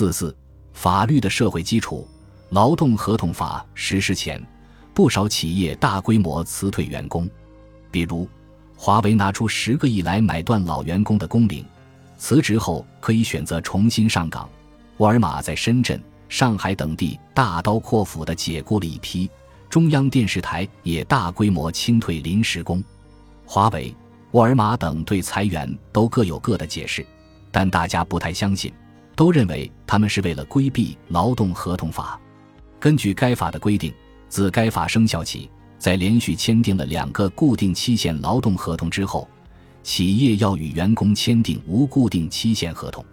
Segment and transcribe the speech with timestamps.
[0.00, 0.34] 四四，
[0.72, 2.08] 法律的社会基础。
[2.48, 4.42] 劳动合同法实施前，
[4.94, 7.28] 不少企业大规模辞退员工，
[7.90, 8.26] 比如
[8.74, 11.62] 华为拿出十个亿来买断老员工的工龄，
[12.16, 14.48] 辞职后可以选择重新上岗；
[14.96, 19.28] 沃尔玛在深圳、上海等地大刀阔斧地解雇了一批；
[19.68, 22.82] 中央电视台也大规模清退临时工。
[23.44, 23.94] 华为、
[24.30, 27.06] 沃尔玛等对裁员都各有各的解释，
[27.52, 28.72] 但大家不太相信，
[29.14, 32.20] 都认为他们是为了规避劳动合同法。
[32.78, 33.92] 根据该法的规定，
[34.28, 39.28] 自该法生效起，在连续签订了两个固定期限劳动合同之后，
[39.82, 43.04] 企业要与员工签订无固定期限合同。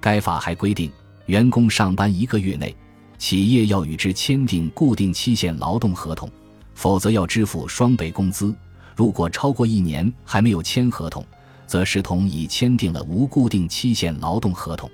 [0.00, 0.90] 该法还规定，
[1.26, 2.74] 员工上班一个月内，
[3.18, 6.28] 企业要与之签订固定期限劳动合同，
[6.74, 8.54] 否则要支付双倍工资。
[8.96, 11.24] 如果超过一年还没有签合同，
[11.66, 14.90] 则视同已签订了无固定期限劳动合同。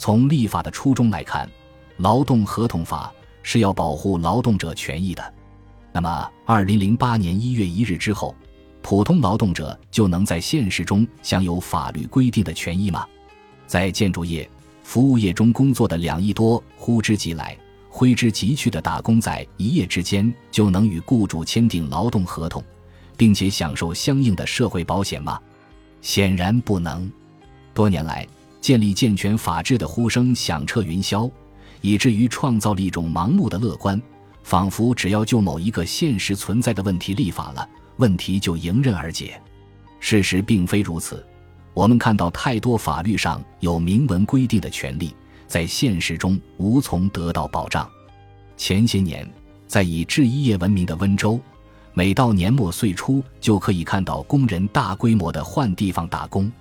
[0.00, 1.46] 从立法的初衷来看，
[1.98, 3.12] 劳动合同法。
[3.42, 5.34] 是要保护劳动者权益的。
[5.92, 8.34] 那么，二零零八年一月一日之后，
[8.82, 13.06] 普通劳动者就能在现实中享有法律规定的权益吗？
[13.66, 14.48] 在建筑业、
[14.82, 17.56] 服务业中工作的两亿多呼之即来、
[17.88, 22.62] 挥之即去的打工仔，一夜之间就能与雇主签订劳动合同，
[23.16, 25.40] 并且享受相应的社会保险吗？
[26.02, 27.10] 显然不能。
[27.72, 28.26] 多年来，
[28.60, 31.30] 建立健全法治的呼声响彻云霄。
[31.82, 34.00] 以至于创造了一种盲目的乐观，
[34.42, 37.66] 仿佛只要就某一个现实存在的问题立法了，
[37.96, 39.40] 问题就迎刃而解。
[39.98, 41.26] 事实并非如此。
[41.72, 45.14] 我们看到太多法律上有明文规定的权利，
[45.46, 47.88] 在现实中无从得到保障。
[48.58, 49.26] 前些年，
[49.66, 51.40] 在以制衣业闻名的温州，
[51.94, 56.52] 每到年末岁初，就可以看到工人大规模的换地方打工。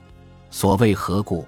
[0.50, 1.46] 所谓何故？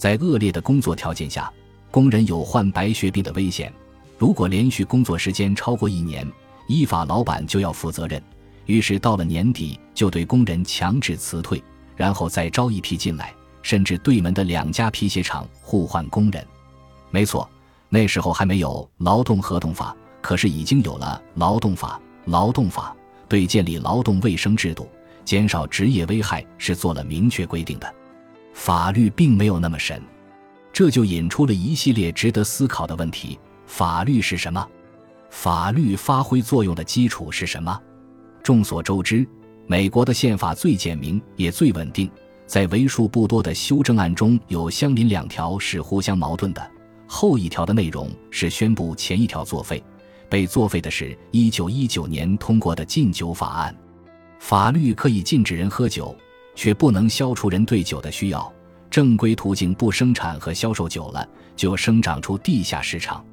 [0.00, 1.52] 在恶劣的工作条件下。
[1.90, 3.70] 工人有患白血病的危险，
[4.16, 6.26] 如果连续工作时间超过一年，
[6.68, 8.22] 依法老板就要负责任。
[8.64, 11.62] 于是到了年底，就对工人强制辞退，
[11.96, 16.42] 然后再招一批进来，甚至对门的两家皮鞋厂互换工人。
[17.10, 17.46] 没错，
[17.90, 22.00] 那时候还没有劳动合同法，可是已经有了劳动法。
[22.24, 22.96] 劳动法
[23.28, 24.88] 对建立劳动卫生制度、
[25.26, 27.94] 减少职业危害是做了明确规定的。
[28.52, 30.02] 法律并没有那么神。
[30.72, 34.66] 这就引出了一系列值得思考的问题：法律是什么？
[35.28, 37.80] 法律发挥作用的基础是什么？
[38.42, 39.26] 众所周知，
[39.66, 42.10] 美国的宪法最简明也最稳定，
[42.46, 46.70] 在为数不多的修正案中有相邻两条是互相矛盾的。
[47.06, 49.82] 后一条的内容是宣布前一条作废，
[50.28, 53.76] 被作废的是一九一九年通过的禁酒法案。
[54.38, 56.16] 法律可以禁止人喝酒，
[56.60, 58.52] 却不能消除人对酒的需要。
[58.90, 61.26] 正规途径不生产和销售酒了，
[61.56, 63.24] 就生长出地下市场。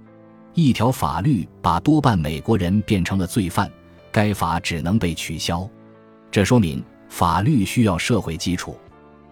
[0.54, 3.70] 一条法律把多半美国人变成了罪犯，
[4.14, 5.70] 该法只能被取消。
[6.32, 8.78] 这说明法律需要社会基础。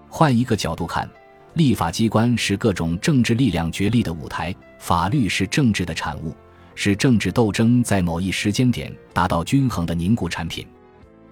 [0.09, 1.09] 换一个角度看，
[1.53, 6.35] 立法机关是各种政治力量角力的舞台，法律是政治的产物，
[6.75, 10.67] 是政治斗争在某一时间点达到均衡的凝固产品。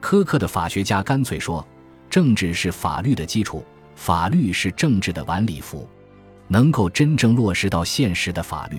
[0.01, 1.65] 苛刻的法学家干脆说，
[2.13, 3.65] 政治是法律的基础。
[3.95, 5.89] 法律是政治的晚礼服，
[6.47, 8.77] 能够真正落实到现实的法律，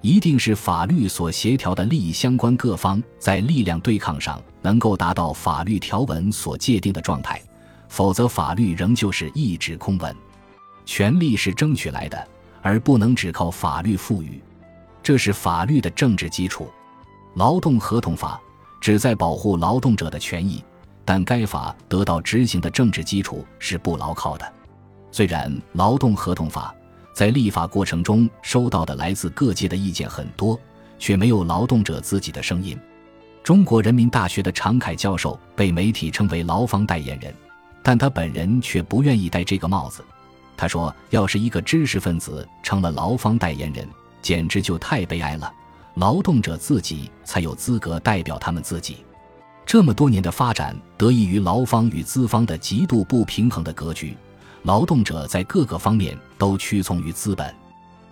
[0.00, 7.42] 一定是法律所协调的利益相关各方在力量对抗上能够达到法律条文所界定的状态，
[7.88, 10.14] 否则法律仍旧是一纸空文。
[10.84, 12.28] 权利是争取来的，
[12.62, 14.40] 而不能只靠法律赋予，
[15.02, 16.70] 这是法律的政治基础。
[17.34, 18.40] 劳动合同法
[18.80, 20.62] 旨在保护劳动者的权益。
[21.04, 24.52] 但该法得到执行的政治基础是不牢靠的。
[25.10, 26.74] 虽然劳动合同法
[27.14, 30.58] 在立法过程中收到的来自各界的意见很多，
[30.98, 32.78] 却没有劳动者自己的声音。
[33.42, 37.34] 中国人民大学的常凯教授被媒体称为劳方代言人，
[37.82, 40.04] 但他本人却不愿意戴这个帽子。
[40.56, 43.86] 他说：“要是一个知识分子成了劳方代言人，
[44.22, 45.52] 简直就太悲哀了。
[45.96, 49.04] 劳动者自己才有资格代表他们自己。”
[49.64, 54.14] 这么多年的发展得益于劳方与资方的极度不平衡的格局，
[54.64, 57.54] 劳动者在各个方面都屈从于资本，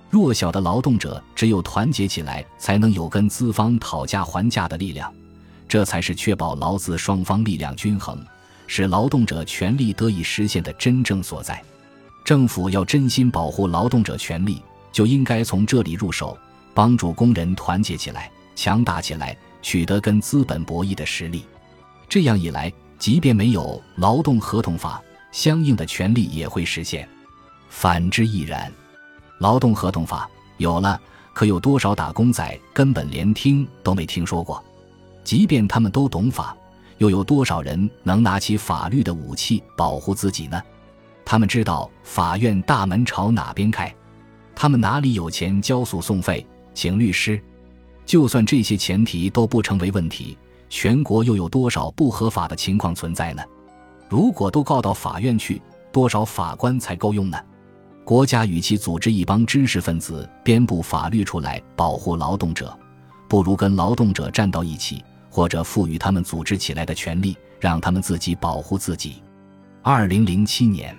[0.09, 5.13] 弱小的劳动者只有团结起来，才能有跟资方讨价还价的力量，
[5.69, 8.19] 这才是确保劳资双方力量均衡，
[8.67, 11.63] 使劳动者权利得以实现的真正所在。
[12.25, 14.63] 政府要真心保护劳动者权利，
[14.93, 16.39] 就应该从这里入手，
[16.73, 19.37] 帮助工人团结起来，强大起来。
[19.63, 21.45] 取得跟资本博弈的实力，
[22.09, 25.03] 这样一来，即便没有劳动合同法，
[25.33, 27.05] 相应的权利也会实现；
[27.69, 28.73] 反之亦然。
[29.39, 30.29] 劳动合同法
[30.59, 31.01] 有了，
[31.33, 34.63] 可有多少打工仔根本连听都没听说过？
[35.25, 36.57] 即便他们都懂法，
[36.99, 40.61] 又有多少人能拿起法律的武器保护自己呢？
[41.25, 43.95] 他们知道法院大门朝哪边开？
[44.55, 47.41] 他们哪里有钱交诉讼费、请律师？
[48.11, 50.37] 就算这些前提都不成为问题，
[50.69, 53.43] 全国又有多少不合法的情况存在呢？
[54.09, 55.63] 如果都告到法院去，
[55.93, 57.39] 多少法官才够用呢？
[58.05, 62.77] 国家与其组织一帮知识分子编布法律出来保护劳动者，
[63.29, 69.23] 不如跟劳动者站到一起，或者赋予他们组织起来的权利，让他们自己保护自己。
[69.83, 70.99] 二零零七年。